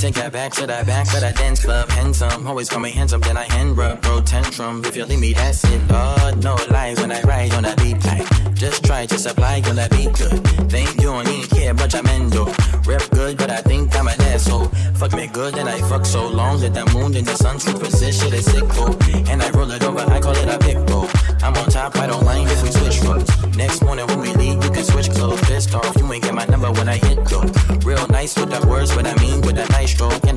take 0.00 0.14
that 0.14 0.32
back 0.32 0.50
to 0.50 0.66
that 0.66 0.86
back 0.86 1.06
to 1.08 1.20
that 1.20 1.36
dance 1.36 1.62
club. 1.62 1.86
Handsome, 1.90 2.46
always 2.46 2.70
call 2.70 2.80
me 2.80 2.90
handsome, 2.90 3.20
then 3.20 3.36
I 3.36 3.44
hand 3.44 3.76
rub, 3.76 4.00
bro 4.00 4.22
tantrum. 4.22 4.82
If 4.84 4.96
you 4.96 5.04
leave 5.04 5.20
me, 5.20 5.34
that's 5.34 5.62
it. 5.64 5.82
Oh, 5.90 6.32
no 6.40 6.56
lies 6.70 6.98
when 7.00 7.12
I 7.12 7.20
ride 7.22 7.52
on 7.52 7.64
that 7.64 7.76
beat 7.76 8.02
like. 8.06 8.26
Just 8.54 8.82
try, 8.84 9.04
just 9.04 9.26
apply, 9.26 9.60
gonna 9.60 9.88
be 9.90 10.04
good. 10.04 10.40
Think 10.70 10.96
you 10.96 11.12
don't 11.12 11.50
care, 11.50 11.74
but 11.74 11.94
I'm 11.94 12.06
endo. 12.06 12.46
Rep 12.86 13.10
good, 13.10 13.36
but 13.36 13.50
I 13.50 13.60
think 13.60 13.94
I'm 13.94 14.08
an 14.08 14.20
asshole. 14.22 14.66
Fuck 14.94 15.12
me 15.12 15.26
good, 15.26 15.56
and 15.58 15.68
I 15.68 15.78
fuck 15.82 16.06
so 16.06 16.26
long 16.28 16.60
that 16.60 16.72
the 16.72 16.86
moon 16.94 17.14
and 17.16 17.26
the 17.26 17.34
sun 17.34 17.58
position 17.58 18.32
is 18.32 18.46
sick, 18.46 18.66
bro. 18.68 18.96
And 19.30 19.42
I 19.42 19.50
roll 19.50 19.70
it 19.70 19.84
over, 19.84 20.00
I 20.00 20.18
call 20.20 20.36
it 20.36 20.48
a 20.48 20.58
big 20.58 20.86
bro. 20.86 21.08
I'm 21.42 21.54
on 21.56 21.68
top, 21.68 21.96
I 21.96 22.06
don't 22.06 22.24
like 22.24 22.46
if 22.48 22.62
we 22.62 22.70
switch 22.70 23.02
roles. 23.02 23.56
Next 23.56 23.82
morning 23.82 24.06
when 24.06 24.20
we 24.20 24.32
leave, 24.34 24.64
you 24.64 24.70
can 24.70 24.84
switch 24.84 25.10
clothes. 25.10 25.40
Pissed 25.42 25.74
off, 25.74 25.94
you 25.96 26.10
ain't 26.12 26.22
get 26.22 26.34
my 26.34 26.46
number 26.46 26.70
when 26.72 26.88
I 26.88 26.96
hit 26.96 27.24
though. 27.26 27.44
Real 27.84 28.06
nice 28.08 28.36
with 28.36 28.50
the 28.50 28.66
words, 28.66 28.94
but 28.94 29.06
I'm 29.06 29.19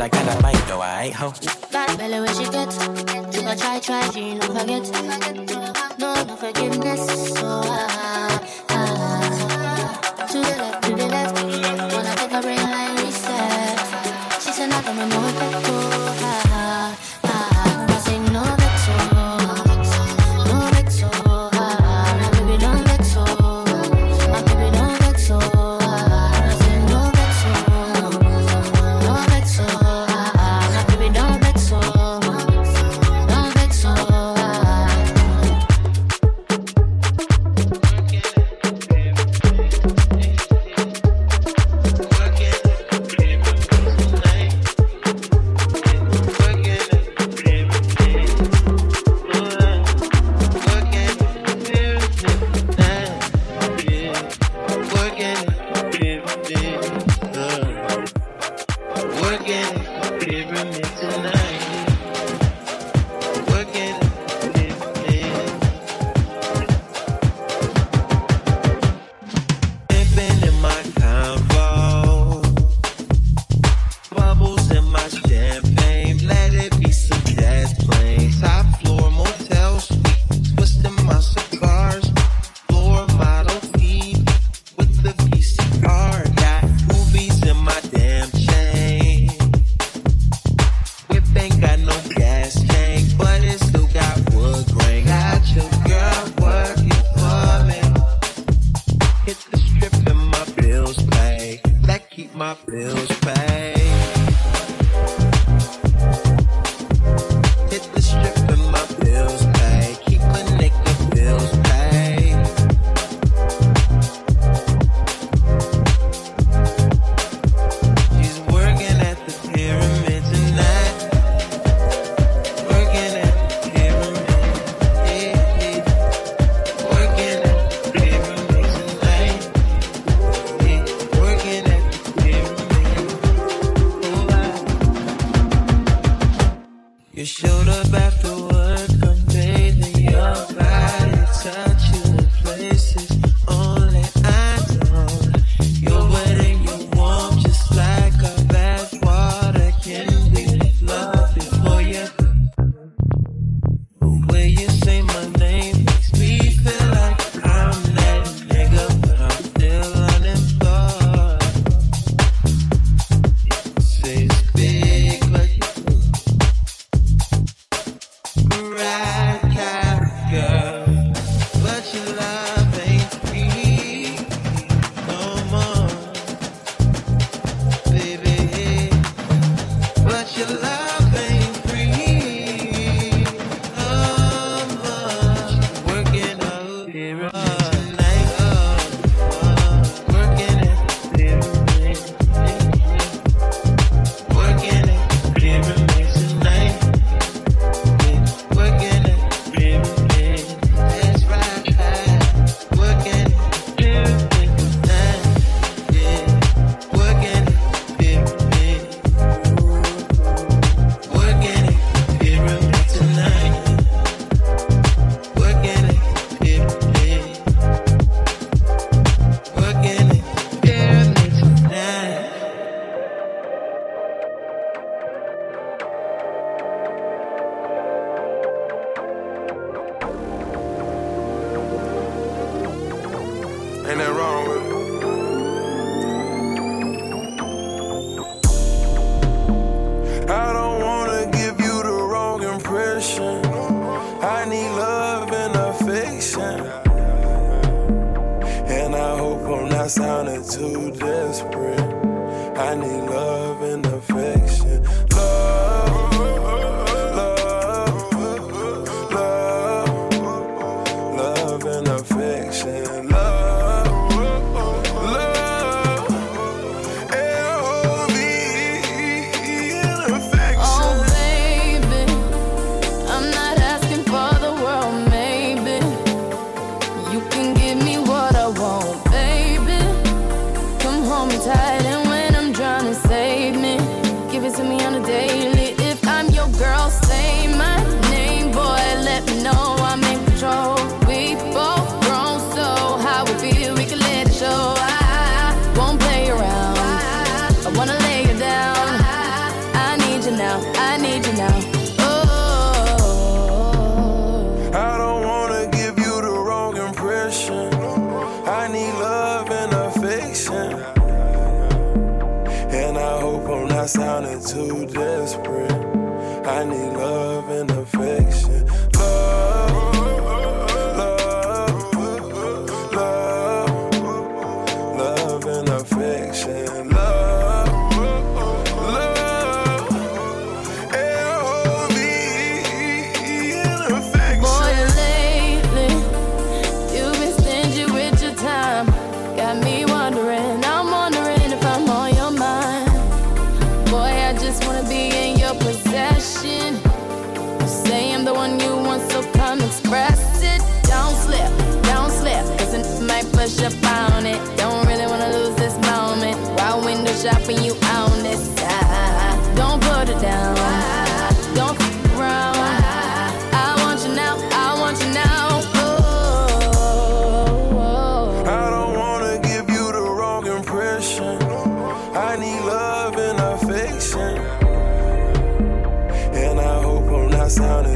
I 0.04 0.10
got 0.10 0.38
a 0.38 0.42
bite 0.42 0.68
though, 0.68 0.82
I 0.82 1.04
ain't 1.04 1.16
ho. 1.16 1.32
Bad 1.72 1.98
belly 1.98 2.28
she 2.34 2.44
get. 2.52 2.74
You 3.34 3.42
gon' 3.42 3.58
try, 3.58 3.80
try, 3.80 4.10
she 4.10 4.20
ain't 4.20 4.42
no 4.42 4.54
forget. 4.54 4.84
No, 5.98 6.24
no 6.26 6.36
forgiveness. 6.36 7.13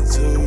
Sounding 0.07 0.46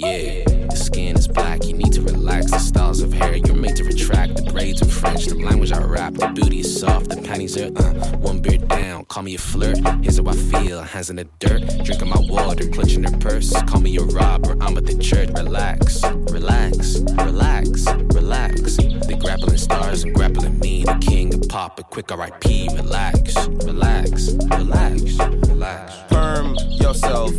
yeah. 0.00 0.44
The 0.44 0.76
skin 0.76 1.16
is 1.16 1.28
black, 1.28 1.66
you 1.66 1.74
need 1.74 1.92
to 1.92 2.02
relax. 2.02 2.50
The 2.50 2.58
styles 2.58 3.00
of 3.02 3.12
hair, 3.12 3.36
you're 3.36 3.54
made 3.54 3.76
to 3.76 3.84
retract. 3.84 4.19
The 4.50 4.54
braids 4.54 4.82
are 4.82 4.86
French, 4.86 5.26
the 5.26 5.36
language 5.36 5.70
I 5.70 5.80
rap. 5.80 6.14
The 6.14 6.26
booty 6.26 6.58
is 6.58 6.80
soft, 6.80 7.10
the 7.10 7.22
panties 7.22 7.56
are 7.56 7.66
uh. 7.66 8.16
One 8.16 8.40
beer 8.40 8.58
down, 8.58 9.04
call 9.04 9.22
me 9.22 9.36
a 9.36 9.38
flirt. 9.38 9.78
Here's 10.02 10.18
how 10.18 10.26
I 10.26 10.32
feel, 10.32 10.82
hands 10.82 11.08
in 11.08 11.14
the 11.14 11.28
dirt. 11.38 11.62
Drinking 11.84 12.08
my 12.08 12.18
water, 12.18 12.68
clutching 12.68 13.04
her 13.04 13.16
purse. 13.18 13.52
Call 13.68 13.80
me 13.80 13.96
a 13.96 14.02
robber, 14.02 14.56
I'm 14.60 14.76
at 14.76 14.86
the 14.86 14.98
church. 14.98 15.28
Relax, 15.36 16.02
relax, 16.02 16.98
relax, 16.98 17.86
relax. 18.12 18.76
They 18.76 19.14
grappling 19.14 19.56
stars 19.56 20.02
and 20.02 20.16
grappling 20.16 20.58
me. 20.58 20.82
The 20.82 20.98
king 21.00 21.32
of 21.32 21.48
pop, 21.48 21.78
a 21.78 21.84
quick 21.84 22.10
RIP. 22.10 22.42
Relax, 22.74 23.36
relax, 23.46 24.32
relax, 24.32 25.16
relax. 25.46 25.94
Perm 26.08 26.56
yourself. 26.70 27.30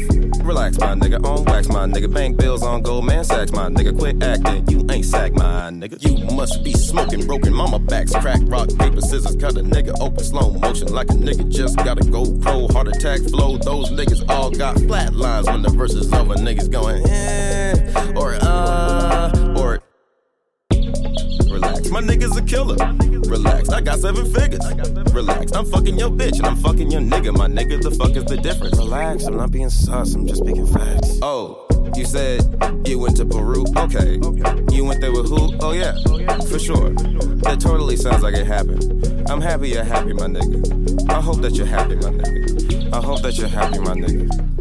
Relax, 0.43 0.79
my 0.79 0.95
nigga. 0.95 1.23
On 1.25 1.43
wax, 1.43 1.67
my 1.67 1.85
nigga. 1.85 2.11
Bank 2.11 2.37
bills 2.37 2.63
on 2.63 2.81
Goldman 2.81 3.23
Sachs, 3.25 3.51
my 3.51 3.67
nigga. 3.67 3.97
Quit 3.97 4.23
acting. 4.23 4.67
You 4.69 4.85
ain't 4.89 5.05
sack, 5.05 5.33
my 5.33 5.69
nigga. 5.69 6.01
You 6.01 6.25
must 6.35 6.63
be 6.63 6.73
smoking 7.01 7.27
broken 7.27 7.53
mama 7.53 7.79
backs. 7.79 8.11
Crack, 8.13 8.39
rock, 8.45 8.69
paper, 8.77 9.01
scissors. 9.01 9.35
Cut 9.35 9.57
a 9.57 9.63
nigga 9.63 9.99
open 9.99 10.23
slow 10.23 10.51
motion 10.51 10.93
like 10.93 11.09
a 11.09 11.13
nigga 11.13 11.49
just 11.49 11.77
got 11.77 11.97
a 11.97 12.01
GoPro. 12.01 12.71
Heart 12.71 12.89
attack 12.89 13.21
flow. 13.21 13.57
Those 13.57 13.89
niggas 13.91 14.29
all 14.29 14.51
got 14.51 14.77
flat 14.79 15.13
lines 15.15 15.47
when 15.47 15.61
the 15.61 15.69
verse 15.69 15.93
is 15.93 16.11
over. 16.13 16.35
Niggas 16.35 16.71
going, 16.71 17.03
eh, 17.07 18.13
or 18.15 18.37
uh, 18.41 19.55
or 19.57 19.79
Relax, 21.51 21.89
my 21.89 22.01
nigga's 22.01 22.37
a 22.37 22.41
killer. 22.41 22.75
Relax, 23.29 23.69
I 23.69 23.81
got 23.81 23.99
seven 23.99 24.25
figures. 24.33 24.65
Relax, 25.13 25.51
I'm 25.51 25.65
fucking 25.65 25.97
your 25.97 26.09
bitch 26.09 26.37
and 26.37 26.45
I'm 26.45 26.55
fucking 26.57 26.91
your 26.91 27.01
nigga. 27.01 27.35
My 27.35 27.47
nigga, 27.47 27.81
the 27.81 27.91
fuck 27.91 28.15
is 28.15 28.25
the 28.25 28.37
difference? 28.37 28.77
Relax, 28.77 29.25
I'm 29.25 29.37
not 29.37 29.51
being 29.51 29.69
sus, 29.69 30.15
I'm 30.15 30.25
just 30.25 30.41
speaking 30.41 30.65
facts. 30.65 31.19
Oh, 31.21 31.67
you 31.95 32.05
said 32.05 32.41
you 32.85 32.99
went 32.99 33.17
to 33.17 33.25
Peru? 33.25 33.65
Okay. 33.77 34.19
You 34.71 34.85
went 34.85 35.01
there 35.01 35.11
with 35.11 35.29
who? 35.29 35.53
Oh 35.59 35.71
yeah, 35.71 35.95
oh, 36.07 36.41
for 36.45 36.59
sure. 36.59 36.91
That 37.41 37.59
totally 37.59 37.95
sounds 37.95 38.23
like 38.23 38.35
it 38.35 38.45
happened. 38.45 39.29
I'm 39.29 39.41
happy 39.41 39.69
you're 39.69 39.83
happy, 39.83 40.13
my 40.13 40.27
nigga. 40.27 41.09
I 41.09 41.21
hope 41.21 41.41
that 41.41 41.53
you're 41.55 41.65
happy, 41.65 41.95
my 41.95 42.09
nigga. 42.09 42.93
I 42.93 43.01
hope 43.01 43.21
that 43.21 43.37
you're 43.37 43.47
happy, 43.47 43.79
my 43.79 43.93
nigga. 43.93 44.60